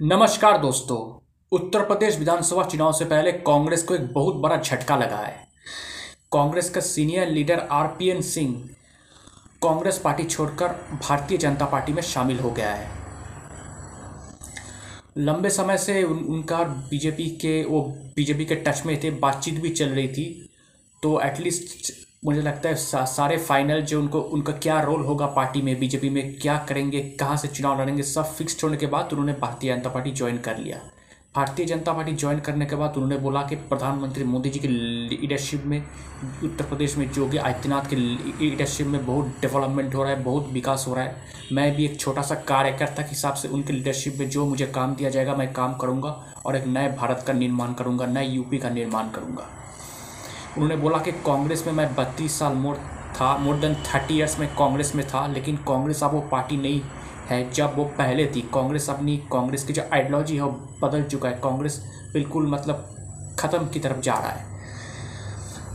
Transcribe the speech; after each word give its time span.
नमस्कार 0.00 0.58
दोस्तों। 0.58 0.96
उत्तर 1.52 1.84
प्रदेश 1.84 2.18
विधानसभा 2.18 2.64
चुनाव 2.64 2.92
से 2.92 3.04
पहले 3.04 3.32
कांग्रेस 3.32 3.82
को 3.82 3.94
एक 3.94 4.12
बहुत 4.12 4.36
बड़ा 4.36 4.56
झटका 4.56 4.96
लगा 4.96 5.16
है। 5.16 5.46
कांग्रेस 6.32 6.70
का 6.70 6.80
senior 6.80 7.28
leader 7.28 7.58
RPN 7.58 8.20
Singh 8.22 8.70
Congress 9.62 9.98
party 9.98 10.24
छोड़कर 10.24 10.68
भारतीय 11.02 11.38
जनता 11.38 11.66
पार्टी 11.66 11.92
में 11.92 12.02
शामिल 12.02 12.38
हो 12.38 12.50
गया 12.50 12.74
है। 12.74 12.90
लंबे 15.18 15.50
समय 15.50 15.78
से 15.78 16.02
उन, 16.02 16.18
उनका 16.18 16.58
बीजेपी 16.90 17.30
के 17.36 17.64
वो 17.64 17.82
बीजेपी 18.16 18.44
के 18.44 18.54
टच 18.54 18.82
में 18.86 19.02
थे 19.04 19.10
बातचीत 19.10 19.60
भी 19.60 19.70
चल 19.70 19.88
रही 19.88 20.08
थी। 20.08 20.50
तो 21.02 21.20
एटलीस्ट 21.20 21.92
मुझे 22.24 22.40
लगता 22.40 22.68
है 22.68 22.74
सा, 22.74 23.04
सारे 23.04 23.36
फाइनल 23.36 23.80
जो 23.82 24.00
उनको 24.00 24.20
उनका 24.20 24.52
क्या 24.52 24.80
रोल 24.80 25.04
होगा 25.04 25.26
पार्टी 25.26 25.62
में 25.62 25.78
बीजेपी 25.80 26.10
में 26.10 26.38
क्या 26.38 26.56
करेंगे 26.68 27.00
कहाँ 27.20 27.36
से 27.36 27.48
चुनाव 27.48 27.80
लड़ेंगे 27.80 28.02
सब 28.02 28.34
फिक्स 28.34 28.62
होने 28.64 28.76
के 28.76 28.86
बाद 28.86 29.12
उन्होंने 29.12 29.32
भारतीय 29.32 29.74
जनता 29.74 29.90
पार्टी 29.90 30.10
ज्वाइन 30.10 30.38
कर 30.38 30.58
लिया। 30.58 30.78
भारतीय 31.36 31.66
जनता 31.66 31.92
पार्टी 31.92 32.12
ज्वाइन 32.12 32.40
करने 32.40 32.66
के 32.66 32.76
बाद 32.76 32.96
उन्होंने 32.96 33.16
बोला 33.18 33.42
कि 33.42 33.56
प्रधानमंत्री 33.56 34.24
मोदी 34.24 34.50
जी 34.50 34.58
की 34.58 34.68
लीडरशिप 34.68 35.64
में 35.64 35.78
उत्तर 36.44 36.64
प्रदेश 36.64 36.96
में 36.98 37.10
योगी 37.18 37.36
आदित्यनाथ 37.36 37.88
की 37.90 37.96
लीडरशिप 37.96 38.86
में 38.86 39.04
बहुत 39.06 39.34
डेवलपमेंट 39.40 39.94
हो 39.94 40.02
रहा 40.02 40.12
है 40.12 40.22
बहुत 40.22 40.48
विकास 40.52 40.84
हो 40.88 40.94
रहा 40.94 41.04
है। 41.04 41.16
मैं 41.52 41.74
भी 41.76 41.84
एक 41.84 41.98
छोटा 42.00 42.22
सा 42.22 42.34
कार्यकर्ता 42.34 43.02
के 43.02 43.08
हिसाब 43.08 43.34
से 43.34 43.48
उनकी 43.48 43.72
लीडरशिप 43.72 44.16
में 44.18 44.28
जो 44.30 44.46
मुझे 44.46 44.66
काम 44.66 44.94
दिया 44.94 45.10
जाएगा 45.10 45.34
मैं 45.36 45.52
काम 45.52 45.74
करूँगा 45.74 46.10
और 46.46 46.56
एक 46.56 46.66
नए 46.66 46.88
भारत 46.92 47.24
का 47.26 47.32
निर्माण 47.32 47.72
करूँगा 47.72 48.06
नए 48.06 48.26
यूपी 48.26 48.58
का 48.58 48.70
निर्माण 48.70 49.10
करूँगा। 49.10 49.48
उन्होंने 50.56 50.76
बोला 50.76 50.98
कि 50.98 51.12
कांग्रेस 51.12 51.66
में 51.66 51.72
मैं 51.72 51.94
बत्तीस 51.94 52.38
साल 52.38 52.52
मोर 52.52 52.76
था, 53.20 53.36
मोर 53.36 53.56
देन 53.56 53.74
थर्टी 53.74 54.14
ईयर्स 54.14 54.38
में 54.38 54.48
कांग्रेस 54.56 54.94
में 54.94 55.06
था, 55.08 55.26
लेकिन 55.26 55.56
कांग्रेस 55.56 56.02
अब 56.02 56.12
वो 56.12 56.20
पार्टी 56.20 56.56
नहीं 56.56 56.80
है। 57.28 57.50
जब 57.52 57.76
वो 57.76 57.84
पहले 57.84 58.26
थी, 58.26 58.40
कांग्रेस 58.54 58.90
अपनी, 58.90 59.16
कांग्रेस 59.16 59.64
की 59.64 59.72
जो 59.72 59.82
आइडियोलॉजी 59.92 60.36
है 60.36 60.42
वो 60.42 60.78
बदल 60.82 61.02
चुका 61.02 61.28
है। 61.28 61.40
कांग्रेस 61.44 61.80
बिल्कुल 62.12 62.46
मतलब 62.46 62.88
ख़त्म 63.38 63.68
की 63.68 63.80
तरफ़ 63.80 64.00
जा 64.00 64.14
रहा 64.14 64.28
है। 64.28 64.52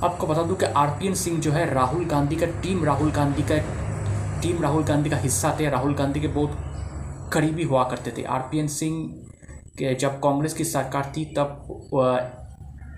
आपको 0.03 0.27
बता 0.27 0.43
दूँ 0.43 0.57
कि 0.57 0.65
आरपीएन 0.65 1.13
सिंह 1.13 1.39
जो 1.39 1.51
है, 1.51 1.73
राहुल 1.73 2.05
गांधी 2.05 2.35
का 2.35 2.45
टीम 2.45 2.83
राहुल 2.85 3.11
गांधी 3.11 3.43
का 3.51 3.57
टीम 4.41 4.61
राहुल 4.61 4.83
गांधी 4.83 5.09
का 5.09 5.17
हिस्सा 5.17 5.55
थे। 5.59 5.69
राहुल 5.69 5.93
गांधी 5.93 6.21
के 6.21 6.27
बहुत 6.27 6.57
करीबी 7.33 7.63
हुआ 7.63 7.83
करते 7.83 8.11
थे। 8.11 8.23
आरपीएन 8.23 8.67
सिंह 8.67 9.07
के 9.79 9.95
जब 9.95 10.19
कांग्रेस 10.19 10.53
की 10.53 10.63
सरकार 10.63 11.13
थी, 11.17 11.25
तब 11.25 11.65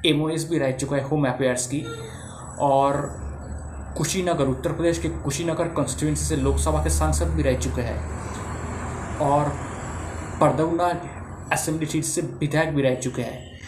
एमओएस 0.06 0.50
भी 0.50 0.58
रह 0.58 0.72
चुका 0.72 0.96
है 0.96 1.04
होम 1.04 1.28
अफेयर्स 1.28 1.68
की। 1.68 1.86
और 2.60 3.22
कुशीनगर 3.98 4.48
उत्तर 4.48 4.72
प्रदेश 4.72 5.00
के 5.00 5.10
कुशीनगर 5.10 5.68
कॉन्स्टिट्यूंसी 5.68 6.26
से 6.26 6.36
लोकसभा 6.36 6.84
के 6.84 6.90
सांसद 6.90 7.28
भी 7.28 7.44
रह 7.44 7.60
चुके 7.60 7.82
हैं। 7.82 8.00
और 9.20 9.50
परदौना 10.42 10.86
असेंबली 11.54 11.86
सीट 11.86 12.04
से 12.04 12.22
विधायक 12.22 12.76
भी 12.76 12.82
रह 12.82 12.96
चुके 12.96 13.22
हैं। 13.22 13.60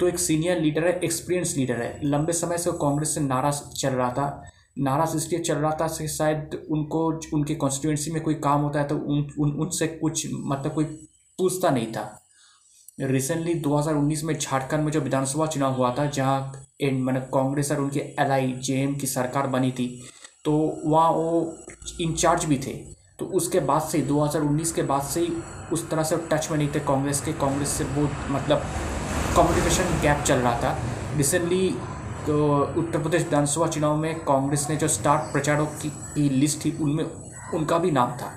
तो 0.00 0.08
एक 0.08 0.18
सीनियर 0.18 0.60
लीडर 0.60 0.86
है 0.86 1.00
एक्सपीरियंस 1.04 1.54
लीडर 1.56 1.76
है। 1.76 2.00
लंबे 2.04 2.32
समय 2.32 2.58
से 2.58 2.72
कांग्रेस 2.72 3.14
से 3.14 3.20
नाराज़ 3.20 3.62
चल 3.76 3.88
रहा 3.88 4.12
था। 4.12 4.44
नाराज़ 4.78 5.16
इसलिए 5.16 5.40
चल 5.40 5.54
रहा 5.54 5.70
था 5.70 5.86
कि 5.88 6.08
शायद 6.08 6.66
उनको 6.70 7.06
उनके 7.34 7.54
कॉन्स्टिट्यूंसी 7.54 8.10
में 8.10 8.22
कोई 8.22 8.34
काम 8.34 8.60
होता 8.60 8.80
है 8.80 8.88
तो 8.88 8.94
उन, 8.94 9.30
उन 9.38 9.50
उनसे 9.52 9.86
कुछ 9.86 10.26
मतलब 10.32 10.74
कोई 10.74 10.84
पूछता 11.38 11.70
नहीं 11.70 11.92
था। 11.92 12.20
रिसेंटली 12.98 13.54
2019 13.54 14.22
में 14.24 14.38
झारखंड 14.38 14.84
में 14.84 14.90
जो 14.92 15.00
विधानसभा 15.00 15.46
चुनाव 15.46 15.74
हुआ 15.74 15.94
था 15.98 16.06
जहाँ 16.06 16.40
मतलब 16.82 17.28
कांग्रेस 17.34 17.70
और 17.72 17.80
उनके 17.80 18.00
एल 18.20 18.30
आई 18.32 18.52
की 18.66 19.06
सरकार 19.06 19.46
बनी 19.46 19.70
थी 19.72 19.88
तो 20.44 20.52
वहाँ 20.84 21.10
वो 21.10 21.54
इंचार्ज 22.00 22.44
भी 22.44 22.58
थे। 22.58 22.72
तो 23.18 23.26
उसके 23.26 23.60
बाद 23.60 23.82
से 23.82 24.00
2019 24.02 24.72
के 24.72 24.82
बाद 24.82 25.02
से 25.02 25.20
ही 25.20 25.32
उस 25.72 25.88
तरह 25.90 26.02
से 26.02 26.16
टच 26.32 26.50
में 26.50 26.56
नहीं 26.58 26.68
थे 26.68 26.80
कांग्रेस 26.80 27.20
के। 27.20 27.32
कांग्रेस 27.32 27.68
से 27.68 27.84
बहुत 27.84 28.30
मतलब 28.30 28.62
कम्युनिकेशन 29.36 30.00
गैप 30.02 30.24
चल 30.24 30.38
रहा 30.38 30.54
था। 30.62 30.76
रिसेंटली 31.16 31.68
तो 32.26 32.58
उत्तर 32.78 33.02
प्रदेश 33.02 33.22
विधानसभा 33.22 33.66
चुनाव 33.66 33.96
में 33.96 34.14
कांग्रेस 34.24 34.66
ने 34.70 34.76
जो 34.76 34.88
स्टार 34.88 35.18
प्रचारक 35.32 35.78
की, 35.82 35.88
की 35.88 36.28
लिस्ट 36.30 36.64
थी 36.64 36.76
उनमें 36.80 37.04
उनका 37.54 37.78
भी 37.78 37.90
नाम 37.90 38.12
था। 38.12 38.32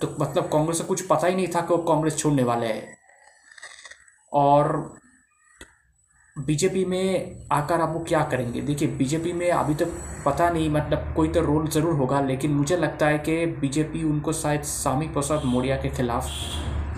तो 0.00 0.14
मतलब 0.20 0.48
कांग्रेस 0.52 0.80
को 0.80 0.86
कुछ 0.86 1.06
पता 1.06 1.26
ही 1.26 1.34
नहीं 1.34 1.48
था 1.48 1.60
कि 1.60 1.74
वो 1.74 1.82
कांग्रेस 1.84 2.16
छोड़ने 2.18 2.42
वाले 2.42 2.66
हैं। 2.66 2.97
और 4.32 4.96
बीजेपी 6.36 6.84
में 6.84 7.46
आकर 7.52 7.80
आप 7.80 7.92
वो 7.92 8.00
क्या 8.08 8.22
करेंगे? 8.30 8.60
देखिए, 8.60 8.88
बीजेपी 8.88 9.32
में 9.32 9.50
अभी 9.50 9.74
तक 9.74 9.84
तो 9.84 10.24
पता 10.24 10.48
नहीं 10.50 10.68
मतलब 10.70 11.12
कोई 11.16 11.28
तो 11.28 11.40
रोल 11.40 11.68
ज़रूर 11.68 11.94
होगा, 11.94 12.20
लेकिन 12.20 12.50
मुझे 12.52 12.76
लगता 12.76 13.06
है 13.06 13.18
कि 13.18 13.44
बीजेपी 13.60 14.02
उनको 14.04 14.32
शायद 14.32 14.62
स्वामी 14.64 15.08
प्रसाद 15.08 15.44
मौर्य 15.44 15.78
के 15.82 15.88
खिलाफ 15.96 16.30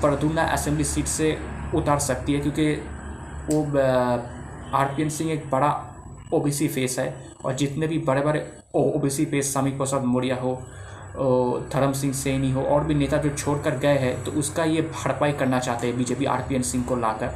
परदुना 0.03 0.43
असेंबली 0.45 0.85
सीट 0.85 1.07
से 1.07 1.37
उतार 1.75 1.99
सकती 2.01 2.33
है, 2.33 2.41
क्योंकि 2.41 2.73
वो 3.51 3.63
आर 4.77 4.95
पी 4.97 5.03
एन 5.03 5.09
सिंह 5.11 5.31
एक 5.33 5.51
बड़ा 5.51 5.71
ओबीसी 6.35 6.69
फेस 6.69 6.99
है 6.99 7.15
और 7.45 7.55
जितने 7.55 7.87
भी 7.87 7.99
बड़े 8.01 8.21
बड़े 8.23 8.47
ओबीसी 8.75 9.25
फेस 9.27 9.53
स्वामी 9.53 9.71
प्रसाद 9.71 10.05
मौर्य 10.05 10.39
हो 10.43 10.53
धर्म 11.71 11.93
सिंह 11.93 12.13
सैनी 12.13 12.51
हो 12.51 12.63
और 12.63 12.85
भी 12.85 12.95
नेता 12.95 13.17
जो 13.17 13.31
छोड़कर 13.31 13.79
गए 13.79 13.99
हैं 13.99 14.25
तो 14.25 14.31
उसका 14.31 14.65
ये 14.65 14.83
भरपाई 14.83 15.33
करना 15.33 15.59
चाहते 15.59 15.87
हैं 15.87 15.97
BJP 15.97 16.25
R 16.25 16.43
P 16.43 16.55
N 16.55 16.63
Singh 16.63 16.85
को 16.85 16.97
लाकर। 16.97 17.35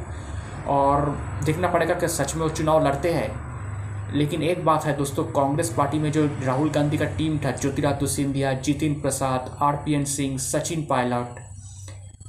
और 0.67 1.09
देखना 1.45 1.67
पड़ेगा 1.67 1.93
कि 1.93 2.07
सच 2.07 2.35
में 2.35 2.43
वो 2.43 2.49
चुनाव 2.49 2.85
लड़ते 2.87 3.13
हैं। 3.13 3.45
लेकिन 4.13 4.43
एक 4.43 4.65
बात 4.65 4.85
है 4.85 4.95
दोस्तों, 4.97 5.23
कांग्रेस 5.23 5.73
पार्टी 5.73 5.99
में 5.99 6.11
जो 6.11 6.25
राहुल 6.43 6.69
गांधी 6.69 6.97
का 6.97 7.05
टीम 7.05 7.37
था, 7.37 7.51
Jyotiraditya 7.51 8.07
Scindia, 8.07 8.53
Jitin 8.53 9.01
Prasada 9.01 9.57
R 9.61 9.75
P 9.75 9.93
N 9.93 10.05
Singh, 10.05 10.37
Sachin 10.37 10.85
Pilot, 10.89 11.39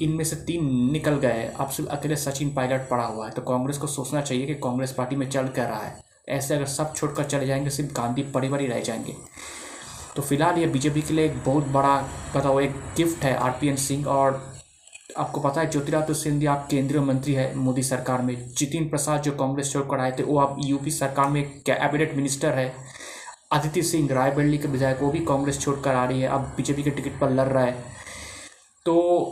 इनमें 0.03 0.25
से 0.25 0.37
तीन 0.37 0.93
निकल 0.93 1.15
गए 1.15 1.53
अब 1.61 1.69
सिर्फ़ 1.69 1.91
अकेले 1.91 2.17
सचिन 2.17 2.55
पायलट 2.55 2.89
पड़ा 2.89 3.05
हुआ 3.05 3.27
है। 3.27 3.31
तो 3.31 3.43
कांग्रेस 3.43 3.79
को 3.79 3.87
सोचना 3.87 4.21
चाहिए 4.21 4.47
कि 4.47 4.55
कांग्रेस 4.55 4.93
पार्टी 4.93 5.17
में 5.17 5.31
चल 5.31 5.49
कर 5.49 5.63
रहा 5.63 5.81
है। 5.81 5.97
ऐसे 6.29 6.55
अगर 6.55 6.67
सब 6.67 6.95
छोड़कर 6.95 7.25
चले 7.25 7.47
जाएँगे, 7.47 7.71
सिर्फ़ 7.71 7.93
गांधी 7.93 8.23
परिवार 8.23 8.61
ही 8.61 8.67
रह 8.67 8.81
जाएँगे। 8.81 9.17
तो 10.17 10.23
फ़िलहाल 10.23 10.59
ये 10.59 10.67
बीजेपी 10.67 11.03
के 11.03 11.15
लिए 11.15 11.25
एक 11.25 11.45
बहुत 11.45 11.65
बड़ा, 11.65 12.09
बताओ, 12.37 12.61
एक 12.61 12.71
गिफ्ट 12.97 13.25
है 13.25 13.37
आरपीएन 13.37 13.77
सिंह 13.77 14.07
और 14.07 14.57
आपको 15.19 15.41
पता 15.41 15.61
है 15.61 15.71
ज्योतिरादित्य 15.71 16.15
सिंधिया 16.15 16.53
आप 16.53 16.69
केंद्रीय 16.71 17.01
मंत्री 17.01 17.33
है 17.33 17.55
मोदी 17.55 17.83
सरकार 17.83 18.23
में। 18.23 18.49
जितिन 18.55 18.89
प्रसाद 18.89 19.23
जो 19.23 19.33
कांग्रेस 19.33 19.73
छोड़कर 19.73 20.01
आए 20.01 20.13
थे, 20.13 20.23
वो 20.23 20.39
आप 20.39 20.57
यूपी 20.61 20.91
सरकार 20.91 21.29
में 21.29 21.61
कैबिनेट 21.61 22.15
मिनिस्टर 22.15 22.53
है। 22.53 22.75
अदिति 23.53 23.83
सिंह 23.83 24.09
रायबरेली 24.13 24.59
के 24.59 24.69
विधायक, 24.69 25.03
वो 25.03 25.11
भी 25.11 25.19
कांग्रेस 25.19 25.61
छोड़कर 25.61 25.95
आ 25.95 26.05
रही 26.05 26.21
है। 26.21 26.29
अब 26.29 26.41
बीजेपी 26.41 26.83
के 26.83 26.91
टिकट 26.91 27.21
पर 27.21 27.31
लड़ 27.31 27.49
रहा 27.49 27.65
है। 27.65 27.85
तो 28.85 29.31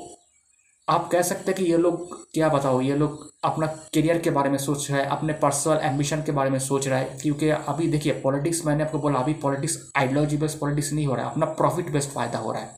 आप 0.88 1.08
कह 1.12 1.22
सकते 1.22 1.50
हैं 1.50 1.54
कि 1.54 1.64
ये 1.64 1.76
लोग 1.76 2.12
क्या 2.34 2.48
बताओ 2.48 2.80
ये 2.80 2.96
लोग 2.96 3.30
अपना 3.44 3.66
करियर 3.66 4.18
के 4.18 4.30
बारे 4.30 4.50
में 4.50 4.56
सोच 4.58 4.90
रहा 4.90 5.00
है, 5.00 5.06
अपने 5.06 5.32
पर्सनल 5.32 5.78
एम्बिशन 5.82 6.22
के 6.22 6.32
बारे 6.32 6.50
में 6.50 6.58
सोच 6.58 6.88
रहा 6.88 6.98
है, 6.98 7.18
क्योंकि 7.22 7.48
अभी 7.48 7.86
देखिए 7.88 8.12
पॉलिटिक्स 8.12 8.64
मैंने 8.66 8.84
आपको 8.84 8.98
बोला, 8.98 9.18
अभी 9.18 9.34
पॉलिटिक्स 9.34 9.78
आइडियोलॉजी 9.96 10.36
बेस्ड 10.36 10.58
पॉलिटिक्स 10.58 10.92
नहीं 10.92 11.06
हो 11.06 11.14
रहा 11.14 11.24
है, 11.24 11.30
अपना 11.30 11.46
प्रॉफिट 11.46 11.90
बेस्ड 11.90 12.10
फ़ायदा 12.10 12.38
हो 12.38 12.52
रहा 12.52 12.62
है। 12.62 12.76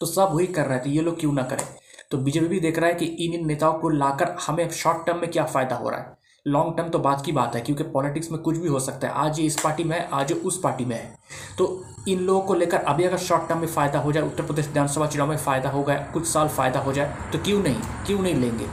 तो 0.00 0.06
सब 0.06 0.30
वही 0.34 0.46
कर 0.46 0.66
रहे 0.66 0.78
थे 0.78 0.90
ये 0.90 1.00
लोग 1.00 1.18
क्यों 1.20 1.32
ना 1.32 1.42
करें? 1.42 1.66
तो 2.10 2.18
बीजेपी 2.18 2.46
भी 2.46 2.60
देख 2.60 2.78
रहा 2.78 2.88
है 2.88 2.94
कि 2.94 3.06
इन 3.06 3.34
इन 3.34 3.46
नेताओं 3.46 3.78
को 3.78 3.88
लाकर 3.88 4.36
हमें 4.46 4.68
शॉर्ट 4.70 5.06
टर्म 5.06 5.18
में 5.18 5.30
क्या 5.30 5.44
फ़ायदा 5.44 5.76
हो 5.76 5.90
रहा 5.90 6.00
है? 6.00 6.16
लॉन्ग 6.46 6.76
टर्म 6.76 6.88
तो 6.88 6.98
बात 6.98 7.24
की 7.24 7.32
बात 7.32 7.54
है, 7.54 7.60
क्योंकि 7.60 7.84
पॉलिटिक्स 7.84 8.30
में 8.32 8.40
कुछ 8.42 8.56
भी 8.56 8.68
हो 8.68 8.78
सकता 8.80 9.08
है। 9.08 9.12
आज 9.16 9.38
ये 9.40 9.46
इस 9.46 9.60
पार्टी 9.60 9.84
में 9.84 9.96
है, 9.96 10.08
आज 10.12 10.30
ये 10.32 10.38
उस 10.38 10.60
पार्टी 10.60 10.84
में 10.84 10.94
है। 10.96 11.18
तो 11.58 11.84
इन 12.08 12.20
लोगों 12.20 12.40
को 12.42 12.54
लेकर 12.54 12.78
अभी 12.78 13.04
अगर 13.04 13.18
शॉर्ट 13.18 13.48
टर्म 13.48 13.58
में 13.58 13.66
फ़ायदा 13.68 13.98
हो 13.98 14.12
जाए, 14.12 14.22
उत्तर 14.22 14.46
प्रदेश 14.46 14.66
विधानसभा 14.66 15.06
चुनाव 15.06 15.28
में 15.28 15.36
फ़ायदा 15.36 15.70
हो 15.70 15.82
गया, 15.82 15.96
कुछ 16.12 16.26
साल 16.26 16.48
फ़ायदा 16.48 16.80
हो 16.80 16.92
जाए 16.92 17.16
तो 17.32 17.38
क्यों 17.38 17.62
नहीं? 17.62 17.80
क्यों 18.06 18.20
नहीं 18.20 18.34
लेंगे? 18.34 18.66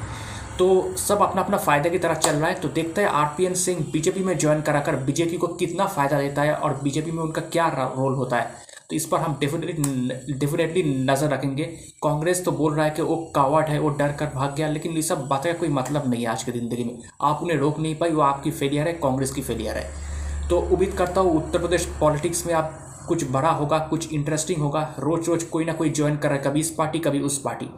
तो 0.58 0.96
सब 0.98 1.22
अपना 1.22 1.42
अपना 1.42 1.58
फ़ायदे 1.58 1.90
की 1.90 1.98
तरह 1.98 2.14
चल 2.16 2.36
रहा 2.36 2.50
है। 2.50 2.60
तो 2.62 2.68
देखते 2.70 3.02
हैं 3.02 3.10
आरपीएन 3.10 3.54
सिंह 3.56 3.86
बीजेपी 3.94 4.24
में 4.24 4.38
ज्वाइन 4.38 4.62
कराकर 4.62 4.96
बीजेपी 5.06 5.38
को 5.38 5.48
कितना 5.50 5.86
फ़ायदा 5.88 6.20
देता 6.20 6.42
है 6.42 6.54
और 6.54 6.80
बीजेपी 6.84 7.12
में 7.12 7.22
उनका 7.24 7.42
क्या 7.44 7.68
रोल 7.78 8.16
होता 8.16 8.38
है। 8.38 8.66
तो 8.90 8.96
इस 8.96 9.06
पर 9.06 9.20
हम 9.20 9.36
डेफिनेटली 9.40 10.34
डेफिनेटली 10.34 10.84
नज़र 11.06 11.30
रखेंगे। 11.30 11.64
कांग्रेस 12.04 12.44
तो 12.46 12.52
बोल 12.52 12.74
रहा 12.74 12.86
है 12.86 12.92
कि 12.92 13.02
वो 13.02 13.16
कावट 13.36 13.70
है, 13.70 13.80
वो 13.80 13.90
डर 13.92 14.12
कर 14.12 14.26
भाग 14.36 14.56
गया, 14.56 14.68
लेकिन 14.70 14.92
ये 14.92 15.02
सब 15.02 15.28
बातें 15.28 15.52
का 15.54 15.60
कोई 15.60 15.70
मतलब 15.70 16.10
नहीं 16.10 16.22
है 16.22 16.30
आज 16.30 16.44
की 16.44 16.52
ज़िंदगी 16.52 16.84
में। 16.84 17.02
आप 17.22 17.40
उन्हें 17.44 17.58
रोक 17.58 17.80
नहीं 17.80 17.96
पाई, 17.96 18.10
वो 18.10 18.22
आपकी 18.22 18.52
फेलियर 18.52 18.88
है, 18.88 18.94
कांग्रेस 18.96 19.32
की 19.32 19.42
फेलियर 19.42 19.78
है। 19.78 20.48
तो 20.50 20.60
उम्मीद 20.60 20.94
करता 20.98 21.22
हूँ 21.22 21.36
उत्तर 21.38 21.60
प्रदेश 21.60 21.86
पॉलिटिक्स 22.00 22.46
में 22.48 22.54
आप 22.54 23.06
कुछ 23.08 23.30
बड़ा 23.32 23.50
होगा, 23.52 23.78
कुछ 23.80 24.14
इंटरेस्टिंग 24.14 24.62
होगा 24.62 24.82
रोज़ 25.00 25.30
रोज़ 25.30 25.46
कोई 25.48 25.66
ना 25.66 25.74
कोई 25.74 25.90
ज्वाइन 25.90 26.18
कर 26.18 26.30
रहा 26.30 26.38
है, 26.38 26.44
कभी 26.44 26.60
इस 26.60 26.70
पार्टी 26.72 27.00
कभी 27.00 27.20
उस 27.22 27.42
पार्टी 27.42 27.70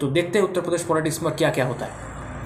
तो 0.00 0.10
देखते 0.10 0.38
हैं 0.38 0.46
उत्तर 0.46 0.60
प्रदेश 0.60 0.82
पॉलिटिक्स 0.82 1.22
में 1.22 1.34
क्या 1.34 1.50
क्या 1.50 1.66
होता 1.66 1.86
है। 1.86 2.44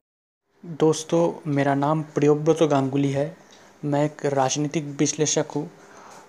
दोस्तों, 0.65 1.33
मेरा 1.47 1.75
नाम 1.77 2.03
प्रियोव्रत 2.15 2.63
गांगुली 2.63 3.11
है। 3.11 3.35
मैं 3.85 4.05
एक 4.05 4.25
राजनीतिक 4.35 4.97
विश्लेषक 4.99 5.51
हूँ। 5.57 5.69